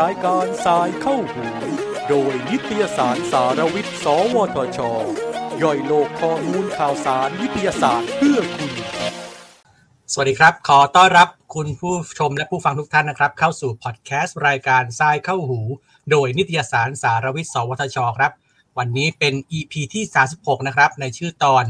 [0.00, 1.44] รายการสายเข้าหู
[2.08, 4.78] โดยนิตยสารสารวิทย์ สวทช
[5.62, 8.72] ย่อยโลกข้อมูลข่าวสารวิทยาศาสตร์เพื่อคุณ
[10.12, 15.60] สวัสดีครับ ขอต้อนรับคุณผู้ชมและผู้ฟังทุกท่านนะครับ เข้าสู่พอดแคสต์รายการทรายเข้าหู
[16.10, 18.32] โดยนิตยสารสารวิทย์ สวทช ครับ
[18.78, 20.04] วันนี้เป็น EP ที่
[20.36, 21.64] 36 นะครับ ในชื่อตอน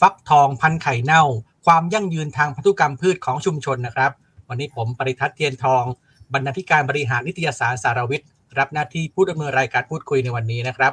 [0.00, 1.24] ฟักทองพันไข่เน่า
[1.66, 4.12] ความยั่งยืนทางพันธุกรรมพืชของชุมชนนะครับ
[4.48, 5.84] วันนี้ผมปริทัศน์เทียนทอง
[6.32, 8.28] บรรณาธิการบริหารนิตยสารสารวิทย์
[8.58, 10.92] รับหน้าที่ผู้ดำเนินรายการพูดคุยในวันนี้นะครับ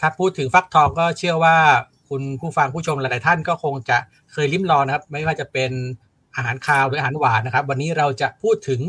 [0.00, 1.56] ถ้าพูดถึงฟักทองก็เชื่อว่า
[2.08, 3.98] คุณผู้ฟังผู้ชมหลาย ๆ ท่านก็คงจะ
[4.32, 5.70] เคยลิ้มลองนะครับ ไม่ว่าจะเป็น
[6.34, 8.80] อาหารคาวหรืออาหารหวานนะครับ วันนี้เราจะพูดถึง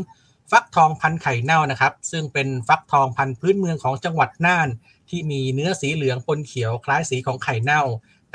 [0.50, 4.68] ฟักทองพันไข่เน่านะครับ ซึ่งเป็นฟักทองพันพื้นเมืองของจังหวัดน่าน
[5.10, 7.82] ที่มีเนื้อสีเหลืองปนเขียวคล้ายสีของไข่เน่า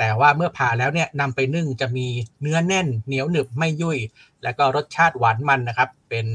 [0.04, 2.06] แต่ว่าเมื่อผ่าแล้วเนี่ยนำไปนึ่งจะมี
[2.40, 3.98] เนื้อแน่นเหนียวหนึบไม่ยุ่ย
[4.42, 6.26] และก็รสชาติหวานมันนะครับ เป็น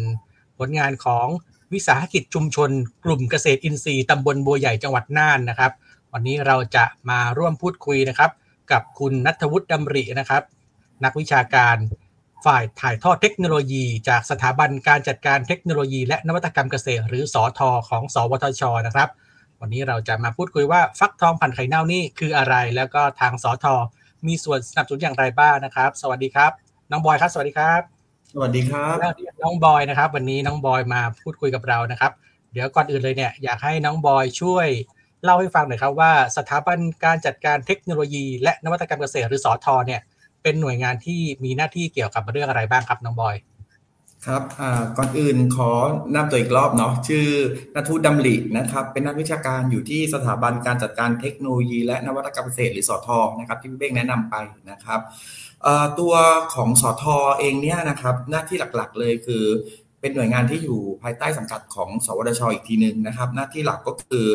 [0.58, 1.28] ผลงานของ
[1.74, 2.70] วิสาหกิจชุมชน
[3.06, 5.72] กลุ่มเกษตรอินทรีย์ตำบลบัวใหญ่จังหวัดน่านนะครับ
[6.14, 8.32] วันนี้เราจะมาร่วมพูดคุยนะครับ
[8.72, 10.44] กับคุณนัทวุฒิดำรินะครับ
[11.04, 11.78] นักวิชาการ
[12.46, 19.10] ฝ่ายถ่ายทอดเทคโนโลยี จากสถาบันการจัดการเทคโนโลยี และนวัตกรรมเกษตร หรือสอทอของ สวทชนะครับ
[19.62, 23.76] วันนี้เราจะมาพูดคุยว่าฟักทองพันธุ์ไข่เน่านี่คืออะไร แล้วก็ทางสอทอ
[24.28, 26.52] มีส่วนสนับสนุนอย่างไรบ้างนะครับ สวัสดีครับ
[26.92, 27.82] น้องบอยครับ สวัสดีครับ
[28.34, 29.14] สวัสดีครับแล้ว
[29.44, 32.12] น้องบอยนะครับ วันนี้น้องบอยมาพูดคุยกับเรานะครับ
[32.54, 34.68] เดี๋ยวก่อนอื่นเลยเนี่ยอยากให้น้องบอยช่วย
[35.24, 40.02] เล่าให้ฟังหน่อยครับว่าสถาบันการจัดการเทคโนโลยี และนวัตกรรมเกษตรหรือสอทอเนี่ย
[40.44, 43.36] เป็นหน่วยงานที่มีหน้าที่เกี่ยวกับเรื่องอะไรบ้างครับน้องบอย
[44.28, 45.72] ครับอ่าก่อนอื่นขอ
[46.16, 47.26] นำตัวอีกรอบเนาะชื่อ
[47.76, 54.36] นัทุดำรินะครับ เป็นนักวิชาการอยู่ที่สถาบันการจัดการเทคโนโลยี และนวัตกรรมเกษตรหรือสอทอนะครับที่พี่เบ้งแนะนำไป
[54.72, 55.00] นะครับ
[55.66, 56.14] อ่อตัว
[56.54, 59.44] ของสอทอเองเนี่ยนะครับ หน้าที่หลักๆเลยคือ
[60.02, 64.26] เป็นหน่วยงานที่อยู่ภายใต้สังกัดของ สวทชอีกทีหนึ่งนะครับ หน้าที่หลักก็คือ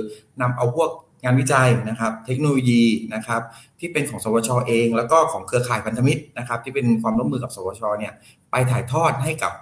[0.41, 0.91] นำเอาพวก
[1.25, 2.83] งานวิจัยนะครับเทคโนโลยี
[3.15, 3.43] นะครับ
[3.81, 8.13] ที่เป็นของสวชเอง แล้วก็ของเครือข่ายพันธมิตรนะครับที่เป็นความร่วมมือกับสวชเนี่ย
[8.51, 9.53] ไปถ่ายทอดให้กับ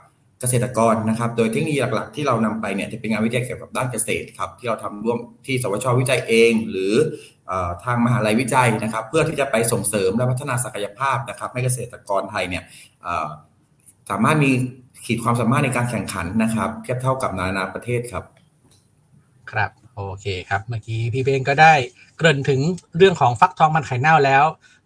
[0.41, 6.95] เกษตรกรนะครับ โดยเทคโนโลยีหลักๆ ที่เรานำไปเนี่ยจะเป็นงานวิจัยเกี่ยวกับด้านเกษตรครับที่เราทำร่วมที่สวชวิจัยเอง หรือ
[7.85, 12.63] ทางมหาลัยวิจัยนะครับ เพื่อที่จะไปส่งเสริมและพัฒนาศักยภาพนะครับ ให้เกษตรกรไทยเนี่ย
[14.11, 14.51] สามารถมี
[15.07, 18.25] ขีดความสามารถในการแข่งขันนะครับ เทียบเท่ากับนานาประเทศครับ
[19.51, 21.75] ครับโอเคครับเมื่อกี้พี่เบงก็ได้
[22.17, 22.61] เกริ่นถึง
[22.97, 24.45] เรื่องของฟักทองมันไข่เน่าแล้ว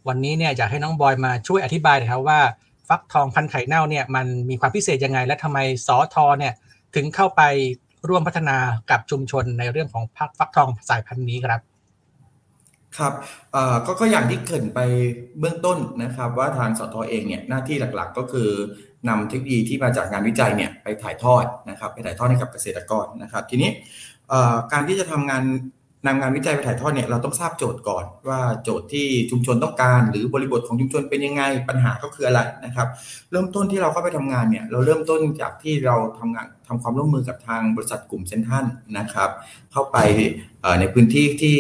[0.09, 2.41] วันนี้เนี่ยอยากให้น้องบอยมาช่วยอธิบายน่อยครับว่า
[2.89, 6.53] ฟักทองพันไข่เน่าเนี่ยมันมีความพิเศษยังไง และทำไมสอทอเนี่ย
[6.95, 7.43] ถึงเข้าไป
[8.09, 8.57] ร่วมพัฒนา
[8.91, 11.61] กับชุมชนในเรื่องของพักฟักทองสายพันธุ์นี้ครับ
[12.99, 13.13] ครับ
[13.87, 14.81] ก็ก็อย่างที่เกินไป
[15.39, 18.49] เบื้องต้นนะครับ ว่าทางสทอเองเนี่ยหน้าที่หลักๆก็คือ
[19.09, 23.71] นำเทคโนโลยีที่มาจากงานวิจัยเนี่ยไปถ่ายทอดนะครับไปถ่ายทอดให้กับเกษตรกรนะครับ ทีนี้
[24.73, 25.43] การที่จะทำงาน
[26.07, 32.89] นำงานวิจัยไปถ่ายทอดเนี่ยเราต้องทราบโจทย์ก่อน ว่าโจทย์ที่ชุมชนต้องการ หรือบริบทของชุมชนเป็นยังไงปัญหาก็คืออะไรนะครับ
[33.31, 38.65] เริ่มต้นที่เราเข้าไปทำงานเนี่ยเราเริ่มต้นจากที่เราทำงานทำความร่วมมือกับทางบริษัทกลุ่มเซนทัน
[38.99, 39.31] นะครับ
[39.73, 39.97] เข้าไป
[40.81, 41.59] ในพื้นที่ที่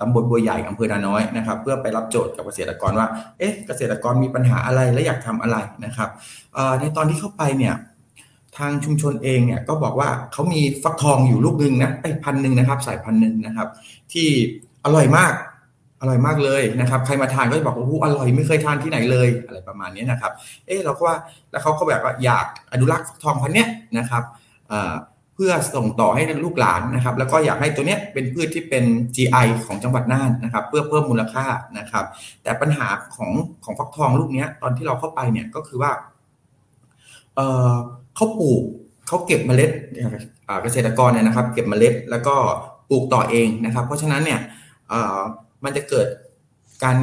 [0.00, 6.08] ตำบลบัวใหญ่อำเภอดาน้อยนะครับ เพื่อไปรับโจทย์กับเกษตรกรว่า เอ๊ะเกษตรกรมีปัญหาอะไรและอยากทำอะไรนะครับ
[6.80, 7.74] ในตอนที่เข้าไปเนี่ย
[8.58, 13.68] ทางชุมชนเองเนี่ยก็บอกว่าเขามีฟักทองอยู่ลูกหนึ่งนะไอ้พันหนึ่งนะครับ สายพันหนึ่งนะครับ
[14.12, 14.28] ที่
[14.84, 15.32] อร่อยมาก
[16.00, 20.32] อร่อยมากเลยนะครับ ใครมาทานก็จะบอกว่าโอ้อร่อยไม่เคยทานที่ไหนเลยอะไรประมาณนี้นะครับ
[20.66, 21.16] เอ๊เราก็ว่า
[21.50, 23.68] แล้วเขาก็แบบว่าอยากอนุรักษ์ฟักทองพันเนี้ย
[23.98, 24.22] นะครับ
[25.34, 28.84] เพื่อส่งต่อให้ลูกหลานนะครับ แล้วก็อยากให้ตัวเนี้ยเป็นพืชที่เป็น
[29.16, 31.46] GI ของจังหวัดน่านนะครับ เพื่อเพิ่มมูลค่า
[31.78, 32.04] นะครับ
[32.42, 32.86] แต่ปัญหา
[33.16, 33.32] ของ
[33.64, 35.92] ของฟักทองลูกเนี้ยตอนที่เราเข้าไปเนี่ยก็คือว่า
[37.36, 37.74] เออ
[38.16, 38.62] เขาปลูก
[39.06, 39.70] เขาเก็บเมล็ด
[40.62, 42.34] เกษตรกรเนี่ยนะครับ เก็บเมล็ดแล้วก็
[42.90, 44.40] ปลูกต่อเองนะครับ เพราะฉะนั้นเนี่ย
[45.64, 46.06] มันจะเกิด
[46.82, 46.96] การ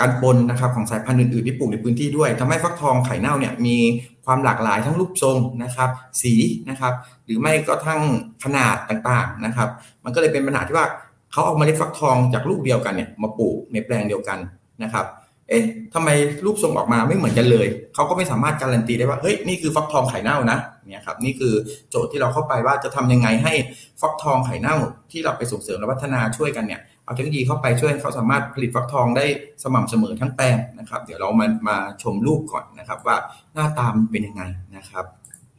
[0.00, 3.76] การปนนะครับของสายพันธุ์อื่นๆที่ปลูกในพื้นที่ด้วยทำให้ฟักทองไข่เน่าเนี่ยมี
[4.24, 5.90] ความหลากหลายทั้งรูปทรงนะครับ
[6.22, 6.34] สี
[6.70, 8.00] นะครับ หรือไม่ก็ทั้ง
[8.44, 9.68] ขนาดต่างๆนะครับ
[10.04, 10.86] มันก็เลยเป็นปัญหาที่ว่า
[11.32, 14.38] เขาเอาเมล็ดฟักทองจากลูกเดียวกันเนี่ยมาปลูกในแปลงเดียวกัน
[14.82, 15.06] นะครับ
[15.48, 16.08] เอ๊ะทำไม
[16.44, 20.58] รูปทรงออกมาไม่เหมือนกันเลย เขาก็ไม่สามารถการันตีได้ว่า เฮ้ย นี่คือฟักทองไข่เน่านะ
[20.88, 21.54] เนี่ยครับ นี่คือ
[21.90, 23.54] โจทย์ที่เราเข้าไปว่าจะทำยังไงให้
[24.00, 24.76] ฟักทองไข่เน่า
[25.10, 29.24] ที่เราไปส่งเสริมและพัฒนาช่วยกันเนี่ย เอาเทคโนโลยีเข้าไปช่วยเขาสามารถผลิตฟักทองได้
[29.62, 33.16] สม่ำเสมอทั้งแปลงนะครับ เดี๋ยวเรามามาชมรูปก่อนนะครับ ว่า
[33.54, 34.42] หน้าตามเป็นยังไง
[34.76, 35.04] นะครับ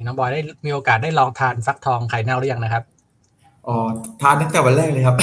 [0.05, 2.83] น้องบอยได้มีโอกาสได้ลองทานฟักทองไข่เน่าหรือยังนะครับ
[3.67, 3.77] อ๋อ
[4.21, 5.17] ทานตั้งแต่วันแรกเลยครับ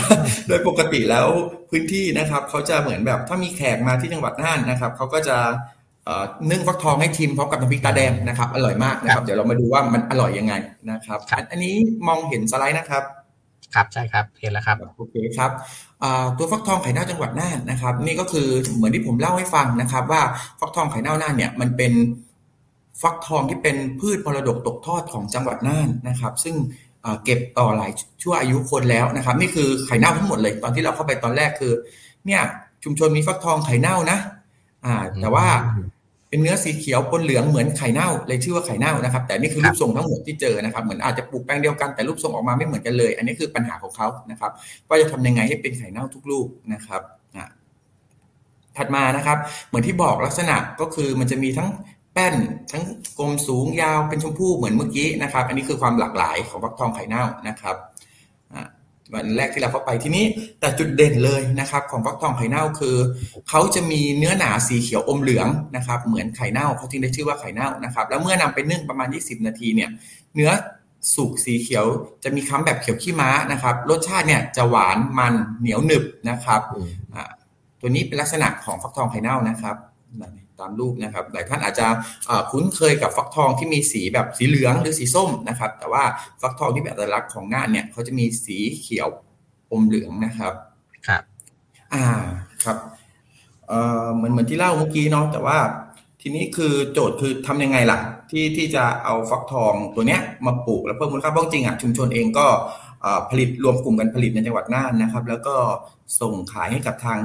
[0.48, 1.26] โดยปกติแล้ว
[1.70, 5.36] พื้นที่นะครับเขาจะเหมือนแบบถ้ามีแขกมาที่จังหวัดน่านนะครับเขาก็จะ
[6.50, 10.54] นึ่งฟักทองให้ชิมพร้อมกับน้ำพริกตาแดงนะครับ อร่อยมากนะครับ เดี๋ยวเรามาดูว่ามันอร่อยยังไง
[10.90, 11.18] นะครับ
[11.50, 11.74] อันนี้
[12.06, 13.02] มองเห็นสไลด์นะครับ
[13.74, 15.50] ครับใช่ครับเห็นแล้วครับโอเคครับ
[16.36, 20.22] ตัวฟักทองไข่เน่าจังหวัดน่านนะครับ นี่ก็คือเหมือนที่ผมเล่าให้ฟังนะครับ ว่า
[20.60, 21.92] ฟักทองไข่เน่าน่านเนี่ยมันเป็น
[23.02, 26.54] ฟักทองที่เป็นพืชมรดกตกทอดของจังหวัดน่านนะครับ ซึ่ง
[27.24, 27.92] เก็บต่อหลาย
[28.22, 31.72] ชั่วอายุคนแล้วนะครับ นี่คือไข่เน่าทั้งหมดเลย ตอนที่เราเข้าไปตอนแรกคือ
[32.26, 32.42] เนี่ย
[32.84, 34.18] ชุมชนมีฟักทองไข่เน่านะ
[34.84, 35.46] อ่า แต่ว่า
[36.28, 44.50] เป็นเนื้อสีเขียวปนเหลืองเหมือนไข่เน่าเลยชื่อว่าไข่เน่านะครับ แต่นี่คือรูปทรงทั้งหมดที่เจอนะครับ เหมือนอาจจะปลูกแปลงเดียวกันแต่รูปทรงออกมาไม่เหมือนกันเลย อันนี้คือปัญหาของเขานะครับ
[44.88, 47.02] ว่าจะทำยังไงให้เป็นไข่เน่าทุกลูกนะครับ
[48.76, 49.38] ถัดมานะครับ
[49.68, 51.68] เหมือนที่บอกลักษณะก็คือมันจะมีทั้ง
[52.12, 52.34] แป้น
[52.72, 52.84] ทั้ง
[53.18, 57.76] กลมสูงยาวเป็นชมพู่เหมือนเมื่อกี้นะครับ อันนี้คือความหลากหลายของฟักทองไข่เน่านะครับ
[59.14, 60.24] วันแรกที่เราเข้าไปที่นี้
[60.60, 62.96] แต่จุดเด่นเลยนะครับ ของฟักทองไข่เน่าคือ
[63.48, 69.90] เขาจะมีเนื้อหนาสีเขียวอมเหลืองนะครับ เหมือนไข่เน่าเขาจึงได้ชื่อว่าไข่เน่านะครับ แล้วเมื่อนำไปนึ่งประมาณ 20 นาทีเนี่ย
[70.34, 70.50] เนื้อ
[71.14, 71.84] สุกสีเขียว
[72.24, 76.60] จะมีค้ำแบบเขียวขี้ม้านะครับ รสชาติเนี่ยจะหวานมันเหนียวหนึบนะครับ
[77.80, 79.76] ตัวนี้เป็นลักษณะของฟักทองไข่เน่านะครับ
[80.60, 81.86] ตามรูปนะครับหลายท่านอาจจะ
[82.50, 86.02] คุ้นเคยกับฟักทองที่มีสีแบบสีเหลืองหรือสีส้มนะครับ แต่ว่า
[86.40, 89.08] ฟักทองที่เป็นอัตลักษณ์ของงานเนี่ยเขาจะมีสีเขียว
[89.70, 90.52] อมเหลืองนะครับ
[91.06, 91.22] ครับ
[91.94, 92.04] อ่า
[92.64, 92.76] ครับ
[93.68, 95.58] เอ่อเหมือนเหมือนที่เล่าเมื่อกี้เนาะแต่ว่า
[96.20, 97.98] ทีนี้คือโจทย์คือทำยังไงล่ะ
[98.30, 102.46] ที่ที่จะเอาฟักทองตัวเนี้ยมาปลูกแล้วเพิ่มมูลค่าเพราะจริงอะชุมชนเองก็
[103.30, 105.54] ผลิตรวมกลุ่มกันผลิตในจังหวัดน่านนะครับ แล้วก็
[106.20, 107.18] ส่งขายให้กับทาง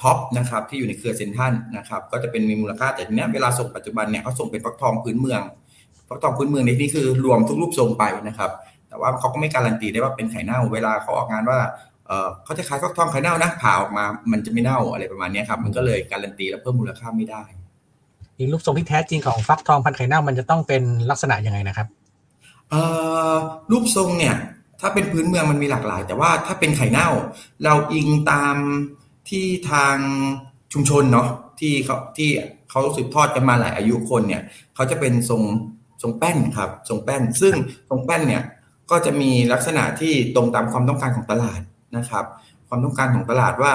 [0.00, 5.42] ท็อปส์นะครับที่อยู่ในเครือเซ็นทรัลนะครับก็จะเป็นมีมูลค่าแต่ทีนี้เวลาส่งปัจจุบันเนี่ยเขาส่งเป็นฟักทองพื้นเมือง
[6.08, 8.50] ฟักทองพื้นเมืองในที่คือรวมทุกรูปทรงไปนะครับ
[8.88, 11.58] แต่ว่าเขาก็ไม่การันตีได้ว่าเป็นไข่เน่า เวลาเขาออกงานว่า
[12.44, 17.42] เขาจะขายฟักทองไข่เน่านะผ่าออกมา มันจะไม่เน่าอะไรประมาณนี้ครับมันก็เลยการันตีและเพิ่มมูลค่าไม่ได้
[18.36, 21.86] อีกรูปทรงที่แท้จริงของฟักทองพันธุ์ไข่เน่ามันจะต้องเป็นลักษณะยังไงนะครับ
[23.70, 24.36] รูปทรงเนี่ย
[24.80, 27.08] ถ้าเป็นพื้นเมืองมันมีหลากหลาย แต่ว่าถ้าเป็นไข่เน่า
[27.64, 28.56] เราอิงตาม
[29.30, 29.96] ที่ทาง
[30.72, 31.28] ชุมชนเนาะ
[31.60, 32.30] ที่เขาที่
[32.70, 34.42] เขาสืบทอดกันมาหลายอายุคนเนี่ย
[34.74, 35.42] เขาจะเป็นทรง
[36.02, 37.54] ทรงแป้นครับทรงแป้น ซึ่ง
[37.90, 38.42] ทรงแป้นเนี่ย
[38.90, 41.60] ก็จะมีลักษณะที่ตรงตามความต้องการของตลาด
[41.96, 42.24] นะครับ
[42.68, 43.72] ความต้องการของตลาดว่า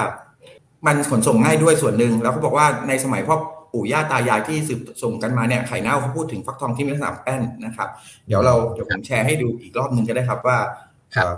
[0.86, 3.36] มันขนส่งง่ายด้วยส่วนหนึ่งแล้วเขาบอกว่าในสมัยพ่อ
[3.74, 7.90] ปู่ย่าตายายที่สืบส่งกันมาเนี่ยไข่เน่าเขาพูดถึงฟักทองที่มีลักษณะแป้นนะครับ
[8.28, 10.58] เดี๋ยวเราเดี๋ยวผมแชร์ให้ดูอีกรอบหนึ่งก็ได้ครับว่า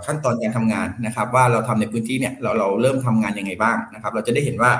[0.06, 4.72] ขั้นตอนการทำงานนะครับว่าเราทำในพื้นที่เนี่ยเราเราเริ่มทำงานยังไงบ้างนะครับ เราจะได้เห็นว่า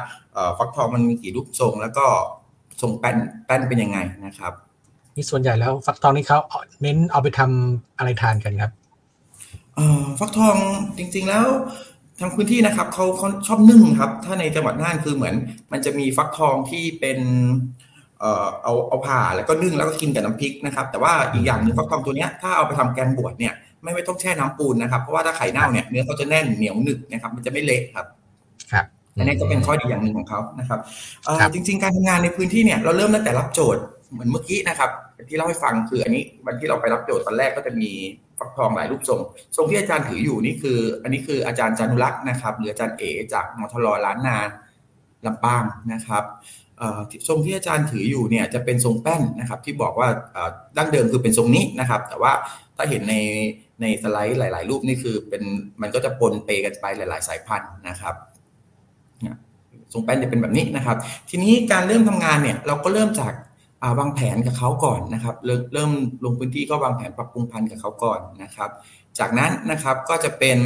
[0.59, 2.07] ฟักทองมันมีกี่รูปทรง แล้วก็
[2.81, 3.17] ทรงแป้น
[3.47, 4.53] แป้นเป็นยังไงนะครับ
[5.17, 6.39] นี่ส่วนใหญ่แล้วฟักทองนี่เขา
[6.83, 8.71] เน้นเอาไปทำอะไรทานกันครับ
[10.19, 10.57] ฟักทอง
[10.99, 11.47] จริง ๆแล้ว
[12.21, 15.35] ทางพื้นที่นะครับเขาเขาชอบนึ่งครับ ถ้าในจังหวัดน่านคือเหมือน
[15.73, 17.19] มันจะมีฟักทองที่เป็น
[18.21, 23.55] เอ่อเอาเอาผ่าแล้วก็นึ่งแล้วก็กินกับน้ำพริกนะครับ แต่ว่าอีกอย่างหนึ่งฟักทองตัวเนี้ยถ้าเอาไปทำแกงบวชเนี่ย
[23.87, 28.07] ไม่ไม่ต้องแช่น้ำปูนนะครับ เพราะว่าถ้าไข่เน่าเนี่ยเนื้อเขาจะแน่นเหนียวหนึบนะครับ มันจะไม่เละครับ
[28.73, 28.85] ครับ
[29.17, 30.81] อันนี้ก็เป็นข้อดีอย่างหนึ่งของเขานะครับ
[31.55, 34.91] จริง ๆ การทำงานในพื้นที่เนี่ยเราเริ่มตั้งแต่รับโจทย์เหมือนเมื่อกี้นะครับ
[35.29, 37.91] ที่เล่าให้ฟังคืออันนี้วันที่เราไปรับโจทย์ตอนแรกก็จะมี
[38.39, 39.21] ฟักทองหลายรูปทรง
[39.57, 44.37] ทรงที่อาจารย์ถืออยู่นี่คือ อันนี้คืออาจารย์จันุรักษ์นะครับหรืออาจารย์เอ๋จากมทรล้านนา
[45.27, 46.25] ลำปางนะครับ
[47.29, 50.09] ทรงที่อาจารย์ถืออยู่เนี่ยจะเป็นทรงแป้นนะครับ ที่บอกว่า
[50.77, 52.33] ดั้งเดิมคือเป็นทรงนี้นะครับ แต่ว่า
[52.77, 53.15] ถ้าเห็นใน
[53.81, 55.43] ในสไลด์หลาย ๆ รูปนี่คือเป็น
[55.83, 58.15] มันก็จะปนเปกันไปหลาย ๆ สายพันธุ์นะครับ
[59.93, 60.97] ทรงแป้นจะเป็นแบบนี้นะครับ
[61.31, 63.33] ทีนี้การเริ่มทำงานเนี่ยเราก็เริ่มจาก
[63.99, 65.91] วางแผนกับเขาก่อนนะครับ เริ่มเริ่ม
[66.25, 68.71] ลงพื้นที่ก็วางแผนปรับปรุงพันธุ์กับเขาก่อนนะครับ
[69.19, 70.59] จากนั้นนะครับก็จะเป็น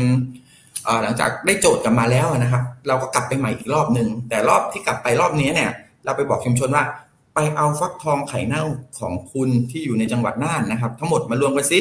[1.03, 5.71] หลังจากได้โจทย์กลับมาแล้วนะครับ เราก็กลับไปใหม่อีกรอบหนึ่งแต่รอบที่กลับไปรอบนี้เนี่ย
[6.05, 6.85] เราไปบอกชุมชนว่า
[7.35, 8.65] ไปเอาฟักทองไข่เน่า
[8.99, 11.81] ของคุณที่อยู่ในจังหวัดน่านนะครับ ทั้งหมดมารวมกันซิ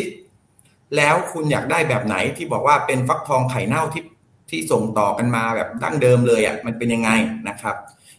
[0.97, 4.03] แล้วคุณอยากได้แบบไหนที่บอกว่าเป็นฟักทองไข่เน่าที่
[4.49, 7.09] ที่ส่งต่อกันมาแบบดั้งเดิมเลยอะมันเป็นยังไง
[7.49, 7.75] นะครับ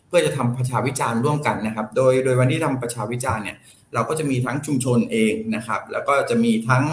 [0.07, 3.57] เพื่อจะทำประชาพิจารณ์ร่วมกันนะครับ โดยโดยวันที่ทำประชาพิจารณ์เนี่ย
[3.95, 6.85] เราก็จะมีทั้งชุมชนเองนะครับ แล้วก็จะมีทั้ง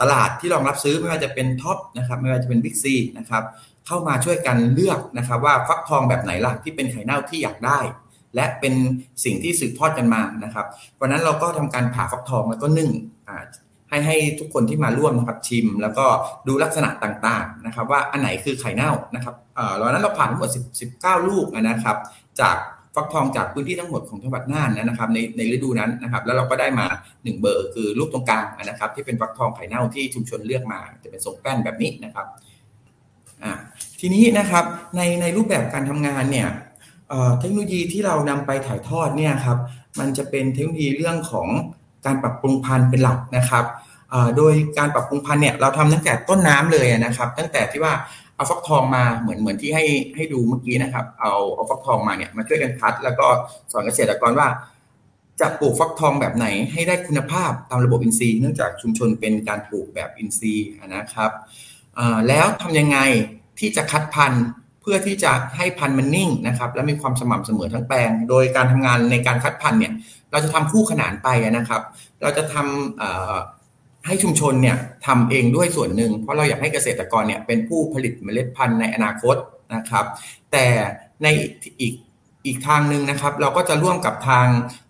[0.00, 3.42] ตลาดที่รองรับซื้อไม่ว่าจะเป็น Tops นะครับไม่ว่าจะเป็น Big C นะครับ
[3.86, 7.78] เข้ามาช่วยกันเลือกนะครับ ว่าฟักทองแบบไหนล่ะที่เป็นไข่เน่าที่อยากได้
[8.34, 8.74] และเป็น
[9.24, 10.66] สิ่งที่สืบทอดกันมานะครับ
[11.00, 12.90] วันนั้นเราก็ทำการผ่าฟักทองแล้วก็นึ่ง
[13.88, 16.06] ให้ให้ทุกคนที่มาร่วมนะครับชิม แล้วก็
[16.46, 21.96] ดูลักษณะต่างๆนะครับ ว่าอันไหนคือไข่เน่านะครับเออตอนนั้นเราผ่านทั้งหมด10 19 ลูกนะครับ
[22.40, 22.56] จาก
[22.94, 32.26] ฟักทองจากพื้นที่ทั้งหมดของจังหวัดน่านนะครับในในฤดูนั้นนะครับแล้วเราก็ได้มา 1 เบอร์คือลูกตรงกลางนะครับ ที่เป็นฟักทองไข่เน่าที่ชุมชนเลือกมา จะเป็นทรงแป้นแบบนี้นะครับ
[33.42, 33.52] อ่า
[34.00, 34.64] ทีนี้นะครับ
[34.96, 36.48] ในในรูปแบบการทำงานเนี่ย
[37.40, 39.58] เทคโนโลยีที่เรานำไปถ่ายทอดเนี่ยครับ
[39.98, 41.48] มันจะเป็นเทคโนโลยีเรื่องของ
[42.06, 43.64] การปรับปรุงพันธุ์เป็นหลักนะครับ
[44.36, 47.94] โดยการปรับปรุงพันธุ์เนี่ยเราทำตั้งแต่ต้นน้ำเลยนะครับ ตั้งแต่ที่ว่า
[48.36, 49.84] เอาฟักทองมาเหมือนเหมือนที่ให้
[50.16, 53.26] ให้ดูเมื่อกี้นะครับ เอาเอาฟักทองมาเนี่ยมาช่วยกันคัด แล้วก็
[53.72, 54.48] สอนเกษตรกรว่า
[55.40, 61.30] จะปลูกฟักทองแบบไหนให้ได้คุณภาพตามระบบอินทรีย์เนื่องจากชุมชนเป็นการปลูกแบบอินทรีย์นะครับ
[62.28, 62.98] แล้วทำยังไง
[63.58, 64.44] ที่จะคัดพันธุ์
[64.82, 69.92] เพื่อที่จะให้พันธุ์มันนิ่งนะครับและมีความสม่ำเสมอทั้งแปลง โดยการทำงานในการคัดพันธุ์เนี่ย
[70.30, 71.82] เราจะทำคู่ขนานไปนะครับ
[72.22, 79.36] เราจะทำให้ชุมชนเนี่ยทำเองด้วยส่วนหนึ่ง เพราะเราอยากให้เกษตรกรเนี่ยเป็นผู้ผลิตเมล็ดพันธุ์ในอนาคต
[79.74, 80.04] นะครับ
[80.52, 80.66] แต่
[81.22, 81.26] ใน
[81.80, 81.94] อีก
[82.46, 84.46] อีกทางหนึ่งนะครับ เราก็จะร่วมกับทาง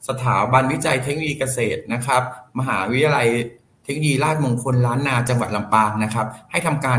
[0.08, 2.22] สถาบันวิจัยเทคโนโลยีเกษตรนะครับ
[2.58, 3.28] มหาวิทยาลัย
[3.84, 6.98] เทคโนโลยีราชมงคลล้านนาจังหวัดลำปางนะครับ ให้ทำการ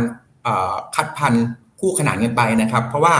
[0.96, 1.46] คัดพันธุ์
[1.84, 3.16] คู่ขนานกันไปนะครับ เพราะว่า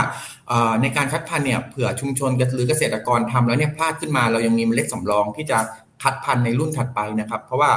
[0.82, 5.58] ในการคัดพันธุ์เนี่ยเผื่อชุมชนหรือเกษตรกรทำแล้วเนี่ยพลาดขึ้นมาเรายังมีเมล็ดสำรองที่จะ
[6.02, 7.70] คัดพันธุ์ในรุ่นถัดไปนะครับ เพราะว่า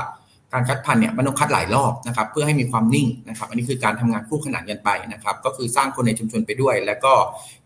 [0.53, 7.13] การคัดพันธุ์เนี่ยมันต้องคัดหลายรอบนะครับเพื่อให้มีความนิ่งนะครับ อันนี้คือการทำงานคู่ขนานกันไปนะครับ ก็คือสร้างคนในชุมชนไปด้วย แล้วก็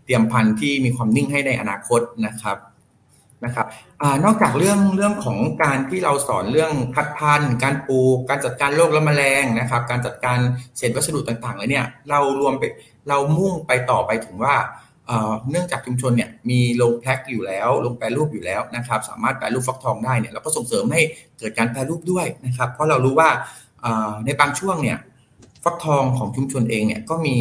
[0.05, 2.57] เตรียมพันธุ์ที่มีความนิ่งให้ในอนาคตนะครับ
[3.45, 3.67] นะครับ
[4.01, 10.37] อนอกจากเรื่องเรื่องของการที่เราสอนเรื่องคัดพันธุ์การปลูก การจัดการโรคและแมลงนะครับ การจัดการ
[10.77, 12.63] เศษวัสดุต่างๆเลยเนี่ย เรารวมไป
[13.09, 14.55] เรามุ่งไปต่อไปถึงว่า
[15.49, 21.01] เนื่องจากชุมชนเนี่ยมีโรงแพ็คอยู่แล้วโรงแปรรูปอยู่แล้วนะครับ สามารถแปรรูปฟักทองได้เนี่ยเราก็ส่งเสริมให้
[21.39, 23.29] เกิดการแปรรูปด้วยนะครับ เพราะเรารู้ว่า
[24.25, 24.97] ในบางช่วงเนี่ย
[25.63, 27.37] ฟักทองของชุมชนเองเนี่ยก็มี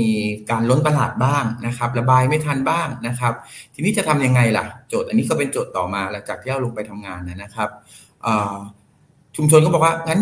[0.50, 3.32] การล้นตลาดบ้างนะครับ ระบายไม่ทันบ้างนะครับ
[3.74, 7.68] ทีนี้จะทำยังไงล่ะ โจทย์อันนี้ก็เป็นโจทย์ต่อมาหลังจากที่เราลงไปทำงานนะครับ
[9.36, 10.20] ชุมชนก็บอกว่างั้น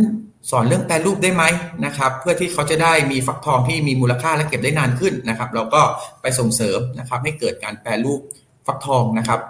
[0.51, 1.45] สอนเรื่องแปรรูปได้ไหม
[1.87, 5.83] นะครับ เพื่อที่เขาจะได้มีฟักทองที่มีมูลค่าและเก็บได้นานขึ้นนะครับ เราก็
[6.23, 8.21] ไปส่งเสริมนะครับให้เกิดการแปรรูป
[8.67, 9.41] ฟักทองนะครับ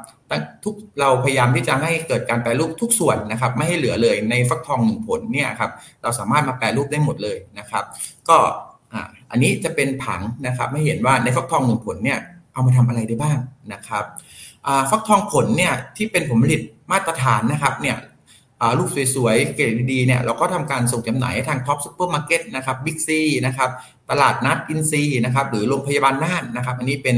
[0.64, 5.70] ทุกเราพยายามที่จะให้เกิดการแปรรูปทุกส่วนนะครับ ไม่ให้เหลือเลยในฟักทองหนึ่งผลเนี่ยครับ
[6.02, 7.84] เราสามารถมาแปรรูปได้หมดเลยนะครับ
[8.28, 8.36] ก็
[9.30, 12.18] อันนี้จะเป็นผังนะครับให้เห็นว่าในฟักทองหนึ่งผลเนี่ย
[12.52, 13.38] เอามาทำอะไรได้บ้าง
[13.72, 14.04] นะครับ
[14.90, 16.60] ฟักทองผลเนี่ยที่เป็นผลผลิต
[16.92, 17.96] มาตรฐานนะครับเนี่ย
[18.78, 23.70] รูปสวยๆ เกรดดีๆ เนี่ยเราก็ทำการส่งจำหน่ายให้ทาง Tops ซูเปอร์มาร์เก็ตนะครับ Big C นะครับ
[24.10, 27.16] ตลาดนัดอินทรีย์นะครับหรือโรงพยาบาลน่านนะครับ อันนี้เป็น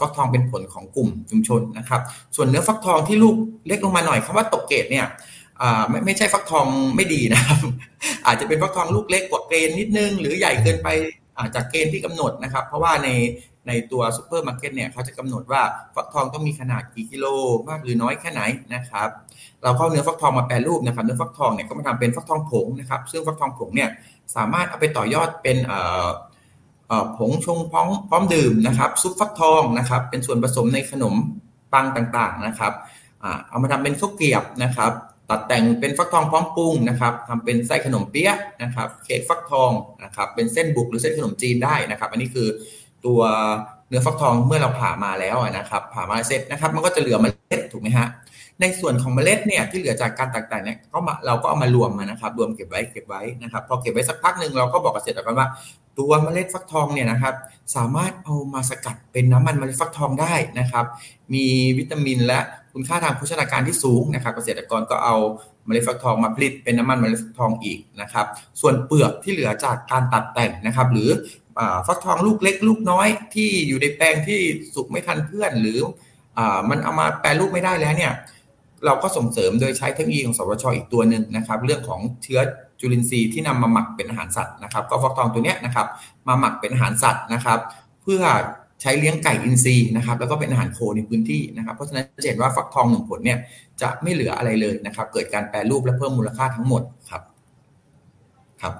[0.00, 2.00] ฟักทองเป็นผลของกลุ่มชุมชนนะครับ
[2.36, 3.36] ส่วนเนื้อฟักทองที่ลูก
[3.66, 5.06] เล็กลงมาหน่อยคำว่าตกเกรดเนี่ย
[5.88, 7.58] ไม่ไม่ใช่ฟักทองไม่ดีนะครับ
[8.26, 10.88] อาจจะเป็นฟักทองลูกเล็กกว่าเกณฑ์นิดนึง หรือใหญ่เกินไป
[11.54, 13.08] จากเกณฑ์ที่กำหนดนะครับ เพราะว่าใน
[13.68, 15.62] ในตัวซูเปอร์มาร์เก็ตเนี่ยเขาจะกำหนดว่า
[15.94, 17.26] ฟักทองต้องมีขนาดกี่กิโล
[17.68, 18.42] มากหรือน้อยแค่ไหน
[18.74, 19.08] นะครับ
[19.62, 23.88] เราก็เนื้อฟักทองมาแปรรูปนะครับ เนื้อฟักทองเนี่ยก็มาทำเป็นฟักทองผงนะครับ ซึ่งฟักทองผงเนี่ย
[24.36, 25.56] สามารถเอาไปต่อยอดเป็น
[27.18, 31.14] ผงชงพร้อมพร้อมดื่มนะครับ ซุปฟักทองนะครับ เป็นส่วนผสมในขนม
[31.72, 32.72] ปังต่างๆนะครับ
[33.48, 34.92] เอามาทำเป็นข้าวเกรียบนะครับ
[35.30, 39.70] ตัดแต่งเป็นฟักทองพร้อมปรุงนะครับทำเป็นไส้ขนมเปี๊ยะนะครับ เค้กฟักทอง
[40.04, 42.48] นะครับ เป็นเส้นบุกหรือเส้นขนมจีนได้นะครับ อันนี้คือ
[43.06, 43.20] ตัว
[43.88, 48.08] เนื้อฟักทองเมื่อเราผ่ามาแล้วนะครับผ่ามาเสร็จนะครับ มันก็จะเหลือเมล็ดถูกไหมฮะ
[48.60, 55.48] ในส่วนของเมล็ดเนี่ยที่เหลือจากการตัดแต่งเนี่ยก็มาเราก็เอามารวมมานะครับ รวมเก็บไว้เก็บไว้นะครับพอเก็บไว้สักพักหนึ่งเราก็บอกเกษตรกรว่า
[55.98, 57.34] ตัวเมล็ดฟักทองเนี่ยนะครับ
[57.76, 60.84] สามารถเอามาสกัดเป็นน้ำมันเมล็ดฟักทองได้นะครับ
[61.34, 61.44] มี
[61.78, 62.38] วิตามินและ
[62.72, 65.16] คุณค่าทางโภชนาการที่สูงนะครับ เกษตรกรก็เอา
[65.66, 68.26] เมล็ดฟักทองมาผลิตเป็นน้ำมันเมล็ดฟักทองอีกนะครับ
[68.60, 71.08] ส่วนเปลือกที่เหลือจากการตัดแต่งนะครับ หรือ
[71.86, 74.40] ฟักทองลูกเล็กลูกน้อยที่อยู่ในแปลงที่
[74.74, 75.78] สุกไม่ทันเพื่อน หรือ
[76.38, 76.40] อ
[76.70, 78.12] มันเอามาแปลรูปไม่ได้แล้วเนี่ย
[78.86, 82.40] เราก็ส่งเสริมโดยใช้เทคโนโลยีของสวชอีกตัวหนึ่งนะครับ เรื่องของเชื้อ
[82.80, 85.86] จุลินทรีย์ที่นำมาหมักเป็นอาหารสัตว์นะครับ ก็ฟักทองตัวนี้นะครับ
[86.28, 87.58] มาหมักเป็นอาหารสัตว์นะครับ
[88.02, 88.22] เพื่อ
[88.80, 93.38] ใช้เลี้ยงไก่อินทรีย์นะครับ แล้วก็เป็นอาหารโคในพื้นที่นะครับ เพราะฉะนั้นจะเห็นว่าฟักทองหนึ่งผลเนี่ย
[93.82, 97.22] จะไม่เหลืออะไรเลยนะครับ เกิดการแปรรูปและเพิ่มมูลค่าทั้งหมดครับ
[98.62, 98.72] ครับ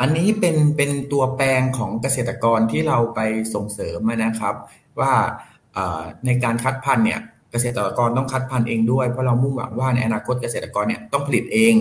[0.00, 3.20] อันนี้เป็นเป็นตัวแปลงของเกษตรกรที่เราไป
[3.54, 4.54] ส่งเสริมนะครับ
[5.00, 5.12] ว่า
[6.26, 11.74] ในการคัดพันธุ์เนี่ยเกษตรกรต้องคัดพันธุ์เองด้วยเพราะเรามุ่งหวังว่าในอนาคตเกษตรกรเนี่ยต้องผลิตเอง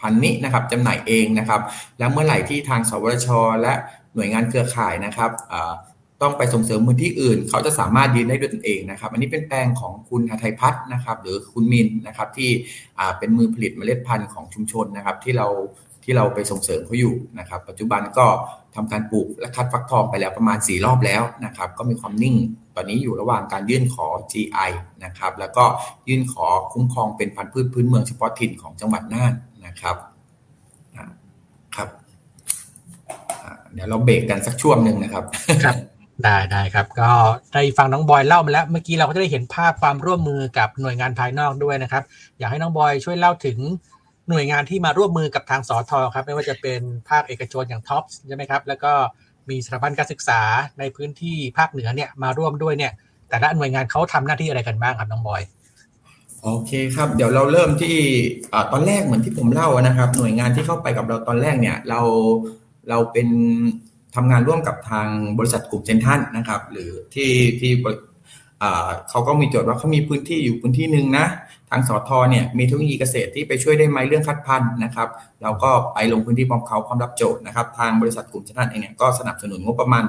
[0.00, 1.60] พันธุ์นี้นะครับจำหน่ายเองนะครับ
[1.98, 3.28] แล้วเมื่อไหร่ที่ทางสวทช
[3.62, 3.72] และ
[4.14, 5.30] หน่วยงานเครือข่ายนะครับ
[6.22, 12.50] ต้องไปส่งเสริมพื้นที่อื่น เขาจะสามารถยืนได้ด้วยตนเองนะครับ อันนี้เป็นแปลงของคุณหทัยพัฒน์นะครับ หรือคุณมินนะครับที่
[13.18, 15.48] เป็นมือผลิตเมล็ดพันธุ์ของชุมชนนะครับ ที่เรา
[16.04, 18.26] ที่เราไปส่งเสริมเขาอยู่นะครับ ปัจจุบันก็
[18.74, 22.36] ทำการปลูกและคัดฟักทองไปแล้วประมาณ 4 รอบแล้วนะครับ ก็มีความนิ่ง
[22.76, 24.70] ตอนนี้อยู่ระหว่างการยื่นขอ GI
[25.04, 25.64] นะครับ แล้วก็
[26.08, 29.32] ยื่นขอคุ้มครองเป็นพันธุ์พืชพื้นเมืองเฉพาะถิ่นของจังหวัดน่าน
[29.66, 29.96] นะครับ
[31.76, 31.88] ครับ
[33.72, 35.24] เดี๋ยวเราเบรกกันสักช่วงหนึ่งนะครับ
[35.64, 35.76] ครับ
[36.24, 37.10] ได้ได้ครับ ก็
[37.52, 42.02] ได้ฟังน้องบอยเล่ามาแล้ว เมื่อกี้เราก็ได้เห็นภาพความร่วมมือกับหน่วยงานภายนอกด้วยนะครับ
[42.38, 43.58] อยากให้น้องบอยช่วยเล่าถึง
[44.28, 48.92] หน่วยงานที่มาร่วมมือกับทางสอทอครับไม่ว่าจะเป็นภาคเอกชนอย่างท็อปใช่ไหมครับแล้วก็
[49.50, 50.40] มีสถาบันการศึกษา
[50.78, 52.92] ในพื้นที่ภาคเหนือเนี่ยมาร่วมด้วยเนี่ย
[53.28, 55.42] แต่ละหน่วยงานเขาทำหน้าที่อะไรกันบ้างครับน้องบอย
[56.42, 57.96] โอเคครับ เดี๋ยวเราเริ่มที่
[58.52, 62.00] อตอนแรกเหมือนที่ผมเล่านะครับ หน่วยงานที่เข้าไปกับเราตอนแรกเนี่ยเรา
[62.88, 63.28] เราเป็น
[64.14, 67.72] ทำงานร่วมกับทางบริษัทกลุ่มเซนทันนะครับ หรือที่ที่
[69.10, 71.26] เขาก็มีโจทย์ว่าเขามีพื้นที่อยู่พื้นที่หนึ่งนะ
[71.70, 75.08] ทางสอทอเนี่ยมีเทคโนโลยีเกษตรที่ไปช่วยได้ไหมเรื่องคัดพันธุ์นะครับ
[75.42, 80.04] เราก็ไปลงพื้นที่พร้อมเขาพร้อมรับโจทย์นะครับ ทางบริษัทกลุ่มเซนทันเองเนี่ยก็สนับสนุนงบประมาณ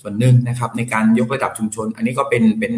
[0.00, 2.74] ส่วนหนึ่งนะครับ ในการยกระดับชุมชน อันนี้ก็เป็นเป็น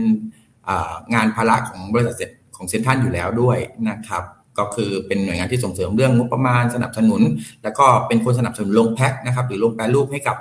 [1.14, 3.58] งานภาระของบริษัทของเซนทันอยู่แล้วด้วย
[3.88, 4.22] นะครับ
[4.58, 7.22] ก็คือเป็นหน่วยงานที่ส่งเสริมเรื่องงบประมาณสนับสนุน
[7.62, 10.36] แล้วก็เป็นคนสนับสนุนลงแพ็คนะครับหรือลงแปรรูปให้กับ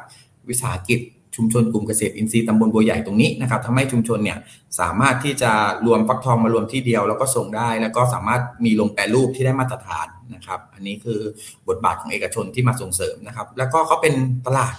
[0.50, 1.00] วิสาหกิจ
[1.38, 4.38] ชุมชนกลุ่มเกษตรอินทรีย์ตำบลบัวใหญ่ตรงนี้นะครับทำให้ชุมชนเนี่ย
[4.79, 5.51] สามารถที่จะ
[5.86, 11.20] รวมฟักทองมารวมที่เดียว แล้วก็ส่งได้ แล้วก็สามารถมีลงแปรรูปที่ได้มาตรฐานนะครับ อันนี้คือ
[11.67, 14.13] บทบาทของเอกชนที่มาส่งเสริมนะครับ แล้วก็เขาเป็น
[14.48, 14.75] ตลาด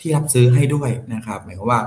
[0.00, 1.80] ที่รับซื้อให้ด้วยนะครับ หมายความว่า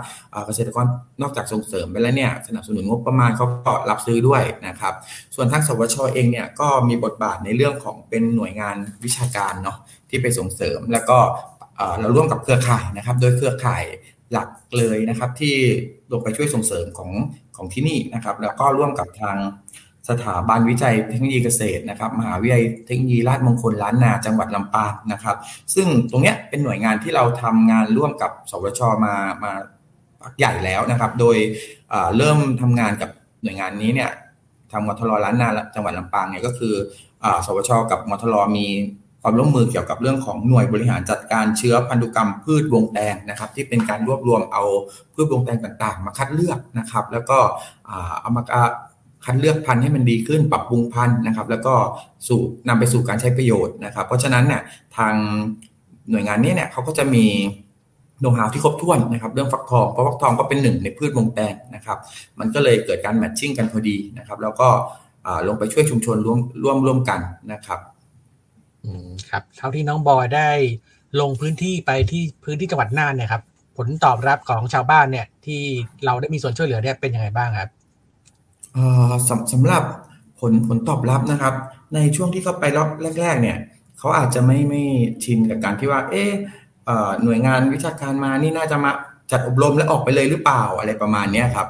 [0.45, 0.85] เกษตรกร
[1.21, 4.93] นอกจากส่งเสริมไปแล้วเนี่ยสนับสนุนงบประมาณเขาก็รับซื้อด้วยนะครับ
[5.35, 9.77] ส่วนทางสวชเองเนี่ยก็มีบทบาทในเรื่องของเป็นหน่วยงานวิชาการเนาะ
[10.09, 11.17] ที่ไปส่งเสริมแล้วก็
[11.99, 13.83] เราร่วมกับเครือข่ายนะครับ โดยเครือข่าย
[14.31, 15.55] หลักเลยนะครับ ที่
[16.11, 17.11] ลงไปช่วยส่งเสริมของ
[17.55, 19.37] ของที่นี่นะครับ แล้วก็ร่วมกับทาง
[20.09, 25.37] สถาบันวิจัยเทคโนโลยีเกษตรนะครับ มหาวิทยาลัยเทคโนโลยีราชมงคลล้านนาจังหวัดลำปางนะครับ
[25.73, 29.51] ซึ่งตรงเนี้ยเป็นหน่วยงานที่เราทำงานร่วมกับสวชมามา
[30.21, 31.37] พักใหญ่แล้วนะครับ โดย
[32.17, 33.09] เริ่มทำงานกับ
[33.43, 34.11] หน่วยงานนี้เนี่ย
[34.71, 36.73] ทางมทรล้านนาจังหวัดลำปางเนี่ยก็คือ
[37.45, 38.67] สวชกับมทรมี
[39.27, 44.63] ความร่วมมือเกี่ยวกับเรื่องของหน่วยบริหารจัดการเชื้อพันธุกรรมพืชวงแตงนะครับ ที่เป็นการรวบรวมเอา
[45.13, 47.39] พืชวงแตงต่างๆ มาคัดเลือกนะครับ แล้วก็
[48.21, 48.43] เอามา
[49.25, 51.73] คัดเลือกพันธุ์ให้มันดีขึ้นปรับปรุงพันธุ์นะครับ แล้วก็
[52.27, 54.61] สู่นำไปสู่การใช้ประโยชน์นะครับ เพราะฉะนั้นเนี่ย
[54.97, 55.13] ทาง
[56.09, 57.25] หน่วยงานนี้เนี่ยเขาก็จะมี
[58.19, 61.97] โน้ตฮาวที่ครบถ้วนนะครับเรื่องฟักทองเพราะฟักทองก็เป็นหนึ่งในพืชวงแตงนะครับ
[62.39, 64.67] มันก็เลยเกิดการแมทชิ่งกันพอดีนะครับ แล้วก็
[65.47, 67.19] ลงไปช่วยชุมชนร่วมร่วมร่วมกัน
[67.53, 67.79] นะครับ
[69.31, 70.49] ครับเท่าที่น้องบอยได้
[71.21, 73.41] ลงพื้นที่ไปที่พื้นที่จังหวัดน่านเนี่ยครับ
[73.77, 75.61] ผลตอบรับของชาวบ้านเนี่ย ที่
[76.05, 77.69] เราได้มีส่วนช่วยเหลือเนี่ยเป็นยังไงบ้างครับ
[78.73, 79.83] เออสำสำหรับ
[80.39, 81.53] ผลผลตอบรับนะครับ
[81.95, 82.89] ในช่วงที่เขาไปรอบ
[83.21, 83.57] แรก ๆ เนี่ย
[83.97, 84.83] เขาอาจจะไม่ไม่
[85.23, 86.31] ชินกับการที่ว่า เอ๊ะ
[87.23, 88.91] หน่วยงานวิชาการมานี่น่าจะมา
[89.31, 91.67] จัดอบรมแล้วออกไปเลยหรือเปล่าอะไรประมาณนี้ครับ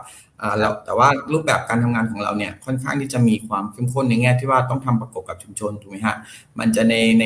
[0.60, 6.16] แล้วแต่ว่ารูปแบบการทำงานของเราเนี่ยค่อนข้างที่จะมีความเข้มข้นในแง่ที่ว่าต้องทำประกบกับชุมชนถูกไหมฮะ
[6.60, 7.26] มันจะในใน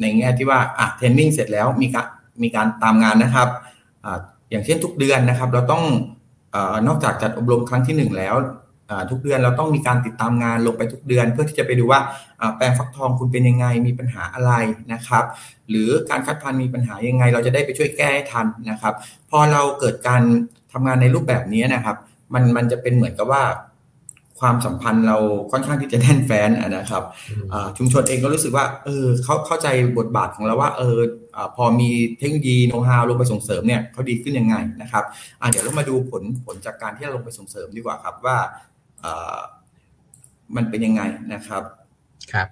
[0.00, 2.06] ในแง่ที่ว่าอะเทรนนิ่งเสร็จแล้วมีการ
[2.42, 3.48] มีการตามงานนะครับ
[4.04, 4.18] อ่า
[4.50, 5.82] อย่างเช่นทุกเดือนนะครับ เราต้อง
[6.54, 8.34] อนอกจากจัดอบรมครั้งที่ 1 แล้ว
[9.10, 12.00] ทุกเดือนเราต้องมีการติดตามงานลงไปทุกเดือน เพื่อที่จะไปดูว่า
[12.56, 14.52] แปลงฟักทองคุณเป็นยังไงมีปัญหาอะไร
[14.92, 15.24] นะครับ
[15.68, 18.94] หรือการคัดพันธุ์มีปัญหายังไง เราจะได้ไปช่วยแก้ให้ทันนะครับ
[19.30, 20.22] พอเราเกิดการ
[20.72, 21.96] ทำงานในรูปแบบนี้นะครับ
[22.34, 23.44] มันมันจะเป็นเหมือนกับว่า
[24.40, 25.16] ความสัมพันธ์เรา
[25.52, 27.02] ค่อนข้างที่จะแน่นแฟ้นนะครับ
[27.78, 30.98] ชุมชนเองก็รู้สึกว่าเออเขาเข้าใจบทบาทของเราว่าเออ
[31.56, 35.04] พอมีเทคโนโลยีโน้ตฮาวลงไปส่งเสริมเนี่ยเขาดีขึ้นยังไงนะครับ
[35.50, 38.38] เดี๋ยวเรามาดูผลผลจากการที่เราลงไปส่งเสริมดีกว่าครับว่า
[40.56, 41.02] มันเป็นยังไง
[41.34, 41.62] นะครับ
[42.32, 42.48] ครับ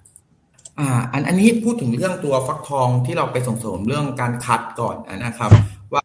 [0.79, 5.51] อ่าอันอันนี้พูดถึงเรื่องตัวฟักทองที่เราไปส่งเสริมเรื่องการคัดก่อนนะครับ
[5.93, 6.03] ว่า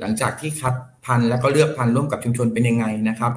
[0.00, 3.32] หลังจากที่คัดพันธุ์แล้วก็เลือกพันธุ์ร่วมกับชุมชนเป็นยังไงนะครับ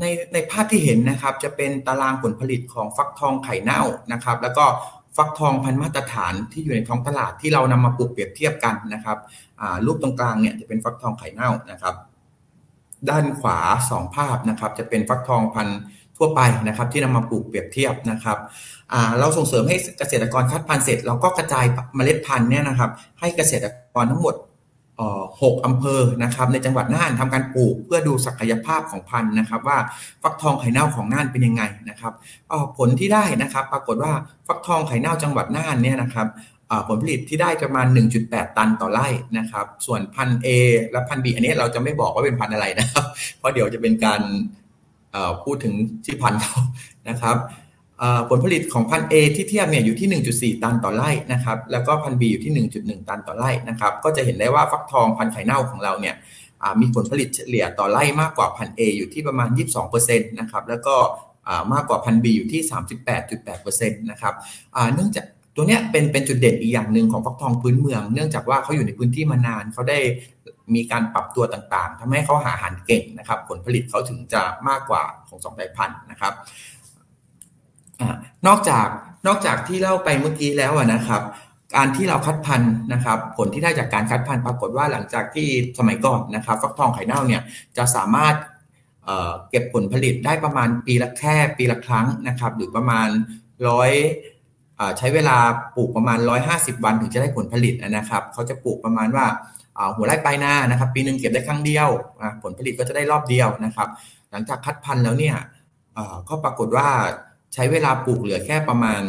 [0.00, 3.82] ในในภาพที่เห็นนะครับจะเป็นตารางผลผลิตของฟักทองไข่เน่า
[4.12, 4.64] นะครับ แล้วก็
[5.16, 9.18] ฟักทองพันธุ์มาตรฐานที่อยู่ในท้องตลาดที่เรานำมาปลูกเปรียบเทียบกันนะครับ
[9.84, 11.94] รูปตรงกลางเนี่ยจะเป็นฟักทองไข่เน่านะครับ
[13.10, 13.58] ด้านขวา
[13.90, 15.80] 2 ภาพนะครับ จะเป็นฟักทองพันธุ์
[16.16, 18.38] ทั่วไปนะครับ ที่นำมาปลูกเปรียบเทียบนะครับ
[19.18, 21.64] เราส่งเสริมให้เกษตรกรคัดพันธุ์เสร็จเราก็กระจาย
[21.96, 24.36] เมล็ดพันธุ์เนี่ยนะครับ ให้เกษตรกรทั้งหมด
[25.42, 29.78] หกอำเภอนะครับในจังหวัดน่านทำการปลูกเพื่อดูศักยภาพของพันธุ์นะครับ ว่า
[30.22, 32.12] ฟักทองไข่เน่าของน่านเป็นยังไงนะครับ
[32.78, 34.12] ผลที่ได้นะครับ ปรากฏว่า
[34.46, 36.26] ฟักทองไข่เน่าจังหวัดน่านเนี่ยนะครับ
[36.88, 37.86] ผลผลิตที่ได้ประมาณ
[38.20, 40.48] 1.8 ตันต่อไร่นะครับ ส่วนพันธุ์ A
[40.90, 43.04] และพันธุ์ B อันนี้เราจะไม่บอกว่าเป็นพันธุ์อะไรนะครับ
[43.38, 44.20] เพราะเดี๋ยวจะเป็นการ
[45.44, 45.74] พูดถึง
[46.04, 46.58] ชื่อพันธุ์เขา
[47.08, 47.36] นะครับ
[48.30, 50.08] ผลผลิตของพันธุ์ A ที่เทียบเนี่ยอยู่ที่
[50.56, 52.52] 1.4 ตันต่อไร่นะครับแล้วก็พันธุ์ B อยู่ที่
[52.84, 56.14] 1.1 ตันต่อไร่นะครับก็จะเห็นได้ว่าฟักทองพันไข่เน่าของเราเนี่ย
[56.80, 59.48] มีผลผลิตเฉลี่ยต่อไร่มากกว่าพันธุ์ A อยู่ที่ประมาณ
[59.94, 60.94] 22%นะครับแล้วก็
[61.72, 62.60] มากกว่าพันธุ์ B อยู่ที่
[63.36, 64.34] 38.8%นะครับ
[64.94, 69.98] เนื่องจากตัวเนี้ยเป็นเป็นจุดเด่นอีกอย่างหนึ่งของฟักทองพื้นเมือง เนื่องจากว่าเขาอยู่ในพื้นที่มานานเขาได้
[70.74, 76.32] มีการปรับตัวต่างๆทำให้เขาหาอาหารเก่งนะครับ ผลผลิตเขาถึงจะมากกว่าของสองสายพันธุ์นะครับ
[78.46, 78.86] นอกจาก
[79.26, 81.22] นอกจากที่เล่าไปเมื่อกี้แล้วนะครับ
[81.76, 85.48] การที่เราคัดพันธุ์นะครับ ผลที่ได้จากการคัดพันธุ์ปรากฏว่าหลังจากที่
[85.78, 87.42] สมัยก่อนนะครับ ฟักทองไข่เน่าเนี่ย
[87.76, 88.34] จะสามารถ
[89.50, 93.08] เก็บผลผลิตได้ประมาณปีละแค่ปีละครั้งนะครับ หรือประมาณ
[93.68, 93.90] ร้อย
[94.98, 95.36] ใช้เวลา
[95.76, 96.18] ปลูกประมาณ
[96.50, 99.26] 150 วันถึงจะได้ผลผลิตนะครับเขาจะปลูกประมาณว่า
[99.96, 101.88] หัวไร่ปลายนานะครับ ปีหนึ่งเก็บได้ครั้งเดียว
[102.42, 103.88] ผลผลิตก็จะได้รอบเดียวนะครับ
[104.30, 105.36] หลังจากคัดพันธุ์แล้วเนี่ย
[106.28, 106.88] ก็ปรากฏว่า
[107.54, 109.02] ใช้เวลาปลูกเหลือแค่ประมาณ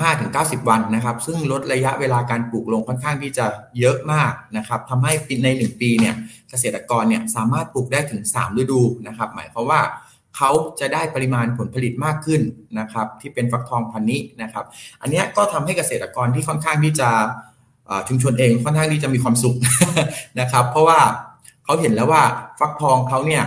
[0.00, 3.46] 85-90 วันนะครับ ซึ่งลดระยะเวลาการปลูกลงค่อนข้างที่จะ
[3.78, 5.12] เยอะมากนะครับทำให้
[5.44, 6.14] ใน 1 ปีเนี่ย
[6.50, 9.80] เกษตรกรเนี่ยสามารถปลูกได้ถึง 3 ฤดูนะครับ หมายความว่า
[10.36, 12.40] เขาจะได้ปริมาณผลผลิตมากขึ้น
[12.78, 14.64] นะครับที่เป็นฟักทองพันนี้นะครับ
[15.02, 17.10] อันนี้ก็ทำให้เกษตรกรที่ค่อนข้างที่จะ
[18.08, 19.56] ชุมชนเองค่อนข้างที่จะมีความสุข
[20.40, 21.00] นะครับ เพราะว่า
[21.64, 22.22] เขาเห็นแล้วว่า
[22.58, 23.44] ฟักทองเขาเนี่ย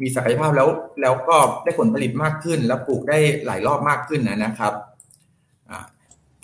[0.00, 0.68] มีศักยภาพแล้ว
[1.02, 4.72] แล้วก็ได้ผลผลิตมากขึ้น แล้วปลูกได้หลายรอบมากขึ้นนะครับ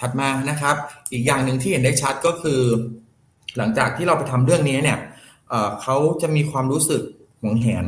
[0.01, 0.77] ถัดมานะครับ
[1.13, 2.61] อีกอย่างหนึ่งที่เห็นได้ชัดก็คือ
[3.57, 4.99] หลังจากที่เราไปทำเรื่องนี้เนี่ย
[5.83, 7.03] เขาจะมีความรู้สึก
[7.43, 7.85] หวงแหน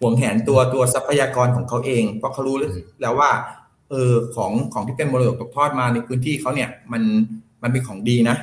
[0.00, 2.56] หวงแหนตัวตัวทรัพยากรของเขาเอง เพราะเขารู้
[3.00, 3.30] แล้วว่า
[3.90, 7.02] เออของของที่เป็นมรดกตกทอดมาในพื้นที่เขาเนี่ยมัน
[7.62, 8.36] มันเป็นของดีนะ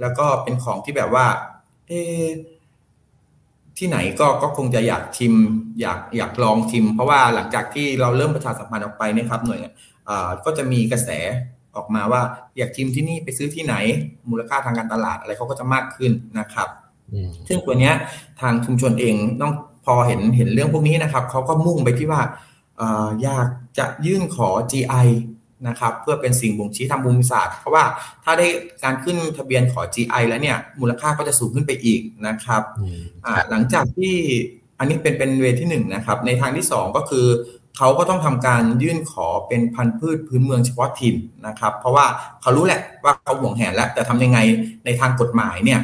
[0.00, 1.26] แล้วก็เป็นของที่แบบว่า
[1.88, 1.92] เอ
[3.78, 5.34] ที่ไหนก็ก็คงจะอยากชิม
[5.80, 9.60] อยากอยากลองชิม เพราะว่าหลังจากที่เราเริ่มประชาสัมพันธ์ออกไปนะครับหน่วย
[10.44, 11.10] ก็จะมีกระแส
[11.76, 12.22] ออกมาว่า
[12.58, 13.74] อยากชิมที่นี่ไปซื้อที่ไหน
[14.30, 16.68] มูลค่าทางการตลาดอะไรเขาก็จะมากขึ้นนะครับ
[17.48, 17.92] ซึ่งตัวนี้
[18.40, 19.52] ทางชุมชนเองต้อง
[19.84, 22.20] พอเห็นเห็นเรื่องพวกนี้นะครับเขาก็มุ่งไปที่ว่า
[23.22, 25.08] อยากจะยื่นขอ GI
[25.68, 27.84] นะครับเพื่อเป็นสิ่งบ่งชี้ทางภูมิศาสตร์เพราะว่า
[28.24, 28.46] ถ้าได้
[28.84, 32.62] การขึ้นทะเบียนขอ GI แล้วเนี่ยมูลค่าก็จะสูงขึ้นไปอีกนะครับ
[33.50, 34.14] หลังจากที่
[34.78, 37.26] อันนี้เป็นเป็นเวที่หนึ่งนะครับในทางที่สองก็คือ
[37.78, 42.06] เขาก็ต้องทำการยื่นขอเป็นพันธุ์พืชพื้นเมืองเฉพาะถิ่นนะครับ เพราะว่า
[42.42, 44.38] เขารู้แหละว่าเขาห่วงแหนแล้วแต่ทำยังไง
[44.84, 45.80] ในทางกฎหมายเนี่ย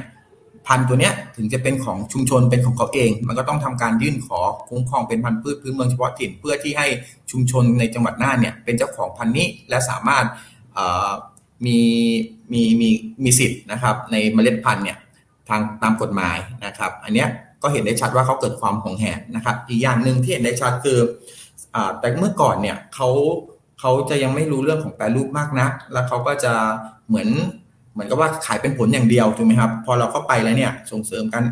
[0.67, 6.87] พันธุ์ตัวเนี้ยถึงจะเป็นของชุมชนเป็นของเขาเอง มันก็ต้องทำการยื่นขอคุ้มครองเป็นพันธุ์พืชพื้นเมืองเฉพาะถิ่น เพื่อที่ให้
[7.31, 10.25] ชุมชนในจังหวัดน่านเนี่ยเป็นเจ้าของพันธุ์นี้และสามารถ
[11.67, 11.79] มี
[12.53, 12.89] มีมี
[13.25, 14.99] มีสิทธิ์นะครับในเมล็ดพันธุ์เนี่ย
[15.49, 17.29] ทางตามกฎหมายนะครับ อันเนี้ย
[17.63, 20.99] ก็เห็นได้ชัดว่าเขาเกิดความหงแหนนะครับ อีกอย่างหนึ่งที่เห็นได้ชัดคือ
[21.75, 23.09] อแต่เมื่อก่อนเนี่ยเขา
[23.81, 26.53] เขาจะยังไม่รู้เรื่องของแปรรูปมากนัก แล้วเขาก็จะ
[27.09, 27.29] เหมือน
[27.93, 31.45] เหมือนกับว่าขายเป็นผลอย่างเดียวถูกไหมครับ พอเราเข้าไปแล้วเนี่ยส่งเสริมการ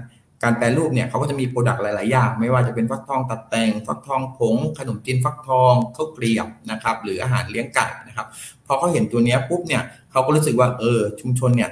[0.43, 8.27] การแปรรูปเนี่ยเขาก็จะมีโปรดักต์หลาย ๆ อย่าง ไม่ว่าจะเป็นฟักทองตัดแต่งฟักทองผง ขนมจีนฟักทองข้าวเกลียบนะครับ หรืออาหารเลี้ยงไก่นะครับ
[8.67, 11.71] พอเขาเห็นตัวนี้ปุ๊บเนี่ยเขาก็รู้สึกว่าเออชุมชนเนี่ย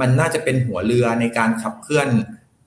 [0.00, 2.08] มันน่าจะเป็นหัวเรือในการขับเคลื่อน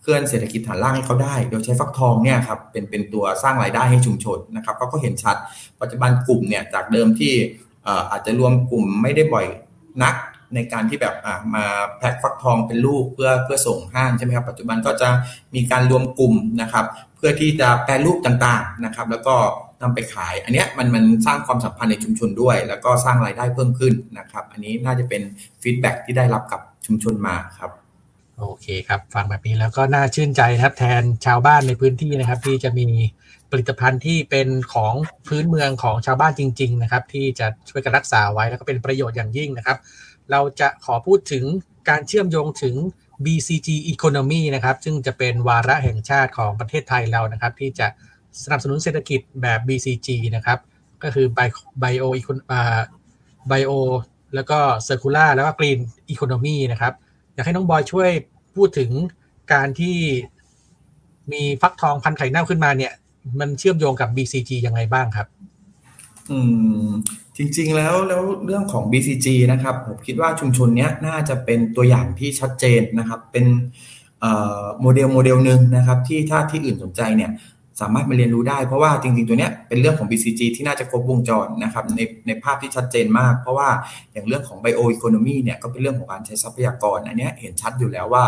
[0.02, 5.36] เคลื่อนเศรษฐกิจฐานล่างให้เขาได้ โดยใช้ฟักทองเนี่ยครับเป็นเป็นตัวสร้างรายได้ให้ชุมชนนะครับเขาก็เห็นชัด
[5.82, 7.34] ปัจจุบันกลุ่มเนี่ยจากเดิมที่
[8.12, 9.46] อาจจะรวมกลุ่มไม่ได้บ่อย
[10.04, 10.16] นัก
[10.56, 11.16] ในการที่แบบ
[11.56, 11.66] มา
[11.98, 15.10] แพ็คฟักทองเป็นลูกเพื่อเพื่อส่งห้างใช่ไหมครับปัจจุบันก็จะ
[15.56, 16.86] มีการรวมกลุ่มนะครับ
[17.16, 19.36] เพื่อที่จะแปรรูปต่างๆนะครับ แล้วก็
[19.82, 25.22] นำไปขาย อันนี้มันมันสร้างความสัมพันธ์ในชุมชนด้วย แล้วก็สร้างรายได้เพิ่มขึ้นนะครับ อันนี้น่าจะเป็น
[25.62, 27.72] ฟีดแบ็ที่ได้รับกับชุมชนมาครับ
[28.40, 32.88] โอเคครับ ฟังแบบนี้แล้วก็น่าชื่นใจนะครับ แทนชาวบ้านในพื้นที่นะครับ ที่จะมี
[33.52, 34.94] ผลิตภัณฑ์ที่เป็นของ
[35.28, 39.78] พื้นเมืองของชาวบ้านจริง ๆ นะครับ ที่จะช่วยกันรักษาไว้แล้วก็เป็นประโยชน์อย่างยิ่งนะครับ
[40.32, 41.44] เราจะขอพูดถึง
[41.90, 42.76] การเชื่อมโยงถึง
[43.26, 47.88] BCG Economy นะครับ ซึ่งจะเป็นวาระแห่งชาติของประเทศไทยเรานะครับ ที่จะ
[48.44, 50.60] สนับสนุนเศรษฐกิจแบบ BCG นะครับ
[51.04, 51.28] ก็คือ
[51.82, 52.08] Bio
[53.52, 53.74] Bio
[54.36, 55.80] แล้วก็ Circular แล้วก็ Green
[56.14, 56.94] Economy นะครับ
[57.34, 58.10] อยากให้น้องบอยช่วย
[58.56, 58.92] พูดถึง
[59.54, 59.98] การที่
[61.32, 62.94] มีฟักทองพันธุ์ไข่เน่าขึ้นมาเนี่ย
[63.40, 65.28] มันเชื่อมโยงกับ BCG ยังไงบ้างครับ
[66.32, 66.40] อื
[66.88, 66.90] ม
[67.38, 73.46] จริงๆแล้วแล้วเรื่องของ BCG นะครับ ผมคิดว่าชุมชนนี้น่าจะเป็นตัวอย่างที่ชัดเจนนะครับ เป็น
[74.82, 77.32] โมเดลโมเดลหนึ่งนะครับ ที่ถ้าที่อื่นสนใจเนี่ย
[77.82, 83.70] สามารถมาเรียนรู้ได้เพราะว่าจริงๆ ตัวนี้เป็นเรื่องของ BCG ที่น่าจะครบวงจรนะครับในในภาพที่ชัดเจนมาก เพราะว่า
[84.12, 88.24] อย่างเรื่องของ Bio Economy เนี่ยก็เป็นเรื่องของการใช้ทรัพยากร อันนี้เห็นชัดอยู่แล้วว่า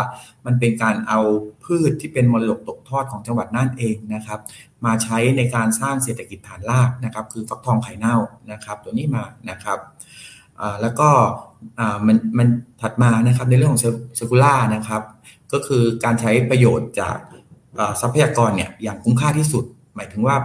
[0.46, 1.20] มันเป็นการเอา
[1.64, 4.38] พืชที่เป็นมรดกตกทอดของจังหวัดน่านเองนะครับ
[4.86, 8.16] มาใช้ในการสร้างเศรษฐกิจฐานรากนะครับคือฟักทองไข่เน่า
[8.52, 9.78] นะครับตัวนี้มานะครับ
[10.82, 11.08] แล้วก็
[12.06, 12.48] มันมัน
[12.80, 15.02] ถัดมานะครับในเรื่องของเซอร์คูล่านะครับ
[15.52, 17.16] ก็คือการใช้ประโยชน์จาก
[18.00, 19.64] ทรัพยากรเนี่ยอย่างคุ้มค่าที่สุด
[19.96, 20.36] หมายถึงว่า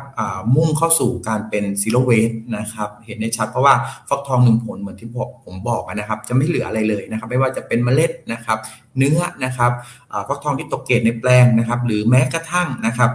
[0.56, 3.74] มุ่งเข้าสู่การเป็น zero waste นะครับเห็นได้ชัดเพราะว่า
[4.10, 5.10] ฟักทองหนึ่งผลเหมือนที่
[5.46, 8.58] ผมบอกนะครับจะไม่เหลืออะไรเลยนะครับ ไม่ว่าจะเป็นเมล็ดนะครับ
[8.98, 9.72] เนื้อนะครับ
[10.28, 13.12] ฟักทองที่ตกเกรดในแปลงนะครับ หรือแม้กระทั่งนะครับ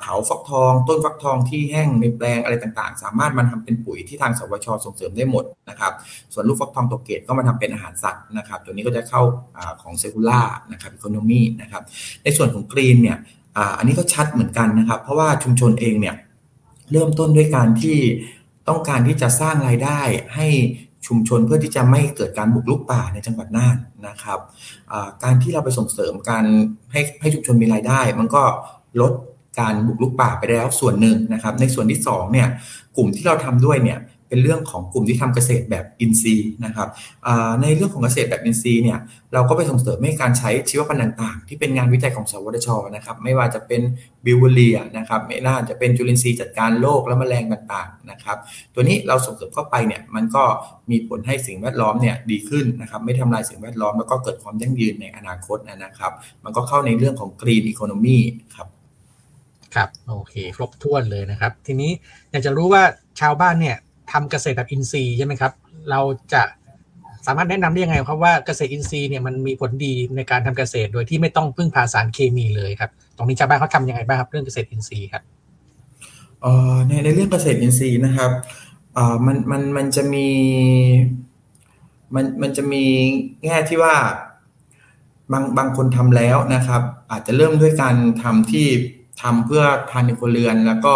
[0.00, 5.92] เถาฟักทอง ต้นฟักทองที่แห้งในแปลงอะไรต่างๆ สามารถมันทำเป็นปุ๋ยที่ทางสวทชส่งเสริมได้หมดนะครับ
[6.32, 9.22] ส่วนลูกฟักทองตกเกรดก็มาทำเป็นอาหารสัตว์นะครับ ตัวนี้ก็จะเข้า
[9.56, 10.40] อของเซคูล่า
[10.72, 11.82] นะครับอีโคโนมีนะครับ
[12.24, 13.18] ในส่วนของกรีนเนี่ย
[13.78, 16.14] อันนี้ก็ชัดเหมือนกันนะครับ เพราะว่าชุมชนเองเนี่ย
[16.92, 17.98] เริ่มต้นด้วยการที่
[18.68, 20.00] ต้องการที่จะสร้างรายได้
[20.34, 20.48] ให้
[21.06, 23.76] ชุมชนเพื่อที่จะไม่เกิดการบุกรุกป่าในจังหวัดน่าน
[24.08, 24.38] นะครับ
[25.24, 26.44] การที่เราไปส่งเสริมการ
[26.92, 28.42] ให้ให้ชุมชนมีรายได้ มันก็
[29.00, 29.12] ลด
[29.58, 32.48] การบุกรุกป่าไปแล้วส่วนหนึ่งนะครับ ในส่วนที่2เนี่ย
[32.96, 36.88] กลุ่มที่เราทำด้วยเนี่ยเป็นเรื่องของกลุ่มที่ทำเกษตรแบบอินทรีย์นะครับ
[37.62, 38.98] ในเรื่องของเกษตรแบบอินทรีย์เนี่ย
[39.34, 43.82] เราก็ไปส่งเสริมให้การใช้ชีวพันธุ์ต่างๆ ที่เป็นงานวิจัยของสวทชนะครับไม่ว่าจะเป็น
[44.24, 48.36] บิวเลียนะครับไม่น่าจะเป็นจุลินทรีย์จัดการโรคและแมลงต่างๆนะครับ
[48.74, 50.44] ตัวนี้เราส่งเสริมเข้าไปเนี่ยมันก็
[50.90, 56.12] มีผลให้สิ่งแวดล้อมเนี่ยดีขึ้นนะครับไม่ทำลายสิ่งแวดล้อมแล้วก็เกิดความยั่งยืนในอนาคตนะครับ
[56.44, 58.18] มันก็เข้าในเรื่องของกรีนอีโคโนมี
[58.56, 58.68] ครับ
[59.74, 61.90] ครับโอเคครบถ้วนเลยนะครับ ทีนี้
[62.30, 62.82] อยากจะรู้ว่า
[63.20, 63.76] ชาวบ้านเนี่ย
[64.12, 65.52] ทำเกษตรแบบอินทรีย์ใช่ไหมครับ
[65.90, 66.00] เรา
[66.32, 66.42] จะ
[67.26, 75.22] สามารถแนะนำได้ยังไงครับว่าเกษตรอินทรีย์เนี่ยมันมีผลดีในการทำเกษตรโดยที่ไม่ต้องพึ่งพาสารเคมีเลยครับ ตรงนี้ชาวบ้านเขาทำยังไงบ้างครับเรื่องเกษตรอินทรีย์ครับ
[76.88, 78.30] ในในเรื่องเกษตรอินทรีย์นะครับ
[79.26, 80.26] มันมันมันจะมี
[82.14, 82.84] มันมันจะมี
[83.44, 83.94] แง่ที่ว่า
[85.32, 88.66] บางบางคนทำแล้วนะครับ อาจจะเริ่มด้วยการทำที่
[89.22, 90.94] ทำเพื่อทานในครัวเรือน แล้วก็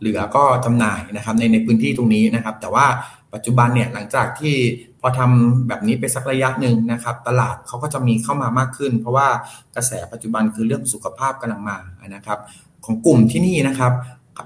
[0.00, 2.86] เหลือก็จำหน่ายนะครับในในพื้นที่ตรงนี้นะครับ แต่ว่า
[3.34, 4.56] ปัจจุบันเนี่ยหลังจากที่
[5.00, 9.28] พอทำแบบนี้ไปสักระยะหนึ่งนะครับ ตลาดเขาก็จะมีเข้ามามากขึ้น เพราะว่า
[9.76, 11.76] กระแสปัจจุบันคือเรื่องสุขภาพกำลังมา
[12.14, 12.38] นะครับ
[12.84, 13.92] ของกลุ่มที่นี่นะครับ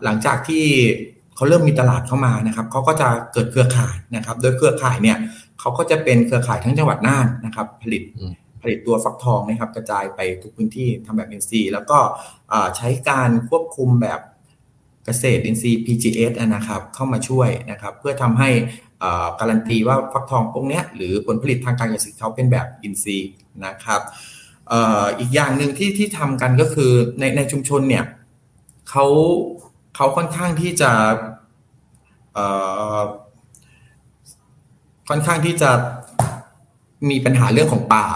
[0.04, 0.64] หลังจากที่
[1.36, 5.16] เขาเริ่มมีตลาดเข้ามานะครับเขาก็จะเกิดเครือข่ายนะครับ โดยเครือข่ายเนี่ย
[5.60, 8.02] เขาก็จะเป็นเครือข่ายทั้งจังหวัดน่านนะครับ ผลิต
[8.62, 11.98] ผลิตตัวฟักทองนะครับกระจายไปทุกพื้นที่ทำแบบ NC แล้วก็
[12.76, 14.20] ใช้การควบคุมแบบ
[15.04, 18.50] เกษตรอินทรีย์ PGS นะครับเข้ามาช่วยนะครับ เพื่อทำให้
[19.40, 23.30] การันตีว่าฟักทองพวกนี้หรือผลผลิตทางการเกษตรเขาเป็นแบบอินทรีย์
[23.66, 24.00] นะครับ
[25.18, 28.04] อีกอย่างหนึ่งที่ที่ทำกันก็คือในในชุมชนเนี่ย
[28.90, 29.06] เขา
[29.96, 30.92] เขาค่อนข้างที่จะ
[35.08, 35.70] ค่อนข้างที่จะ
[37.10, 38.06] มีปัญหาเรื่องของป่า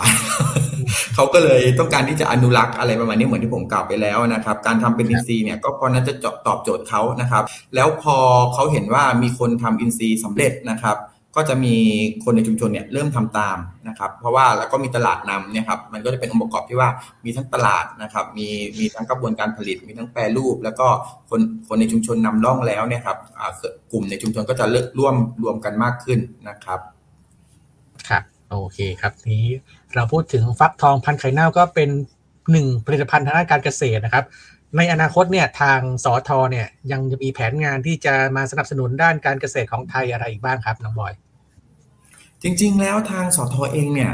[1.15, 6.15] เขาก็เลยต้องการที่จะอนุรักษ์อะไรประมาณนี้เหมือนที่ผมกล่าวไปแล้วนะครับ การทำเป็นอินซีเนี่ยก็พอนั้นจะ
[6.47, 7.45] ตอบโจทย์เขานะครับ
[7.75, 8.17] แล้วพอ
[8.55, 10.97] เขาเห็นว่ามีคนทำอินซีสำเร็จนะครับ
[11.37, 11.77] ก็จะมี
[12.25, 16.89] คนในชุมชนเนี่ยเริ่มทำตามนะครับ เพราะว่าแล้วก็มีตลาดนำเนี่ยครับมันก็จะเป็นองค์ประกอบที่ว่า
[17.25, 18.49] มีทั้งตลาดนะครับ มี
[18.79, 20.87] มีทั้งกระบวนการผลิต มีทั้งแปรรูป แล้วก็
[21.31, 23.19] คนคนในชุมชนนำร่องแล้วเนี่ยครับ
[23.93, 26.81] กลุ่มในชุมชนก็จะเลิกร่วมรวมกันมากขึ้นนะครับ
[28.09, 29.47] ครับโอเคครับนี้
[29.95, 31.89] เราพูดถึงฟักทองพันไข่เน่าก็เป็น
[32.51, 34.25] หนึ่งผลิตภัณฑ์ทางด้านการเกษตรนะครับ
[34.77, 41.13] ในอนาคตเนี่ยทางสอทอเนี่ยยังจะมีแผนงานที่จะมาสนับสนุนด้านการเกษตรของไทยอะไรอีกบ้างครับน้องบอย
[42.43, 44.13] จริง ๆ แล้วทางสอทอเองเนี่ย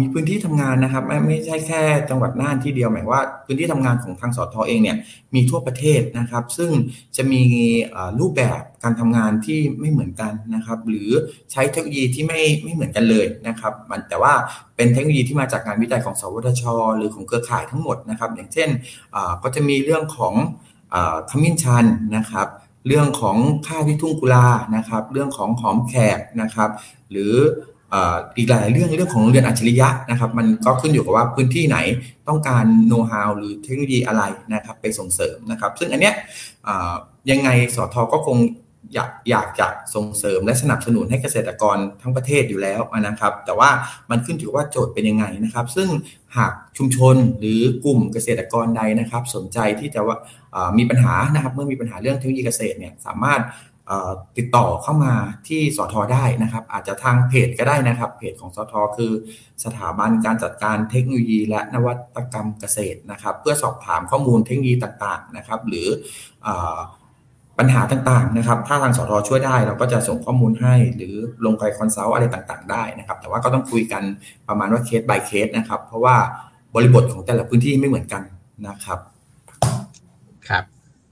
[0.00, 4.96] มีพื้นที่ทำงานนะครับไม่ไม่ใช่แค่จังหวัดน่านที่เดียวหมายว่าพื้นที่ทำงานของทางสอทอเองเนี่ย
[5.34, 6.70] มีทั่วประเทศนะครับ ซึ่ง
[7.16, 7.42] จะมี
[8.20, 11.10] รูปแบบการทำงานที่ไม่เหมือนกันนะครับ หรือ
[11.52, 14.34] ใช้เทคโนโลยีที่ไม่ไม่เหมือนกันเลยนะครับ มันแต่ว่า
[14.76, 16.62] เป็นเทคโนโลยีที่มาจากงานวิจัยของสวทช
[16.96, 18.68] หรือของเครือข่ายทั้งหมดนะครับ อย่างเช่น
[19.42, 20.34] ก็จะมีเรื่องของ
[21.30, 21.84] ขมิ้นชัน
[22.16, 22.48] นะครับ
[22.86, 23.36] เรื่องของ
[23.66, 26.70] ข้าวที่ทุ่งกุลานะครับ เรื่องของหอมแขกนะครับ
[27.10, 27.34] หรือ
[28.36, 31.78] อีกหลายเรื่องเรื่องของโรงเรียนอัจฉริยะนะครับ มันก็ขึ้นอยู่กับว่าพื้นที่ไหน
[32.28, 34.22] ต้องการโน้ตฮาวหรือเทคโนโลยีอะไร
[34.54, 36.14] นะครับ ไปส่งเสริมนะครับ ซึ่งอันเนี้ย
[37.30, 38.38] ยังไงสอทอก็คง
[38.94, 43.70] อยากอยากจะส่งเสริมและสนับสนุนให้เกษตรกรทั้งประเทศอยู่แล้วนะครับ แต่ว่า
[44.10, 45.88] มันขึ้นอยู่ว่าโจทย์เป็นยังไงนะครับ ซึ่ง
[46.36, 50.16] หากชุมชนหรือกลุ่มเกษตรกรใดนะครับ สนใจที่จะว่า
[50.78, 53.40] มีปัญหานะครับ เมื่อมีปัญหาเรื่องเทคโนโลยีเกษตรเนี่ยสามารถ
[54.36, 55.14] ติดต่อเข้ามา
[55.48, 59.12] ที่สทได้นะครับ อาจจะทางเพจก็ได้นะครับเพจของสทคือ
[59.64, 65.86] สถาบันการจัดการเทคโนโลยี และนวัตกรรมเกษตรนะครับ เพื่อสอบถามข้อมูลเทคโนโลยีต่างๆนะครับ หรือ
[67.58, 74.02] ปัญหาต่างๆนะครับ ถ้าทางสทช่วยได้เราก็จะส่งข้อมูลให้ หรือลงไป consult อะไรต่างๆ ได้นะครับ แต่ว่าก็ต้องคุยกัน
[74.48, 76.16] ประมาณว่าเคส by เคสนะครับ เพราะว่า
[76.74, 78.22] บริบทของแต่ละพื้นที่ไม่เหมือนกัน
[78.68, 79.17] นะครับครับ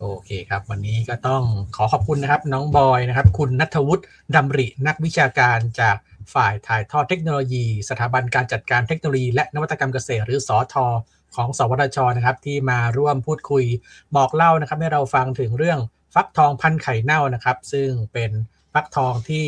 [0.00, 1.42] โอเคครับ วันนี้ก็ต้อง
[1.76, 4.04] ขอขอบคุณนะครับ น้องบอยนะครับ คุณนัทวุฒิ
[4.34, 5.96] ดำรินักวิชาการจาก
[6.34, 10.86] ฝ่ายถ่ายทอดเทคโนโลยี สถาบันการจัดการเทคโนโลยี และนวัตกรรมเกษตรหรือสอทอ
[11.36, 13.64] ของสวทชนะครับที่มาร่วมพูดคุย
[14.16, 15.78] บอกเล่านะครับให้เราฟังถึงเรื่อง
[16.14, 18.30] ฟักทองพันไข่เน่านะครับ ซึ่งเป็น
[18.72, 19.46] ฟักทองที่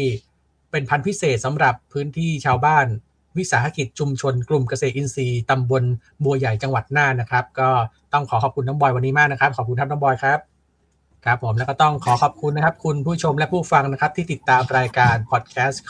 [0.70, 2.86] เป็นพันธุ์พิเศษสำหรับพื้นที่ชาวบ้าน
[3.38, 5.82] วิสาหกิจชุมชนกลุ่มเกษตรอินทรีย์ตำบล
[6.24, 7.68] บัวใหญ่จังหวัดน่านนะครับ ก็
[8.12, 10.38] ต้องขอขอบคุณน้องบอยวันนี้มากนะครับ ขอบคุณครับน้องบอยครับ
[11.24, 15.82] ครับผมแล้วก็ต้องขอขอบคุณนะครับ คุณผู้ชมและผู้ฟังนะครับ ที่ติดตามรายการพอดแคสต์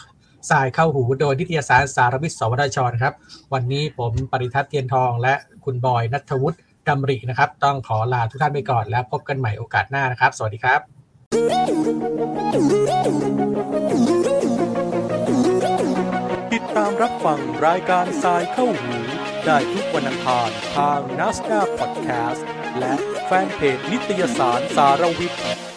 [0.50, 3.14] สายเข้าหูโดยนิตยสารสารวิทย์สวทชนะครับ
[3.52, 5.34] วันนี้ผมปริทัศน์เทียนทอง และ
[5.64, 6.58] คุณบอยนัทวุฒิ
[6.88, 10.76] ดำรินะครับ ต้องขอลาทุกท่านไปก่อนแล้วพบกันใหม่โอกาสหน้านะครับ สวัสดีครั
[14.14, 14.17] บ
[16.76, 18.96] ตามรับฟังรายการทรายเข้าหู
[19.46, 22.46] ได้ทุกวันอังคารทางนัสดาพอดแคสต์
[22.78, 22.94] และ
[23.26, 25.67] แฟนเพจนิตยสารสารวิทย์